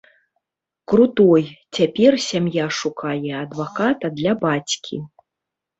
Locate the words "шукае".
2.79-3.31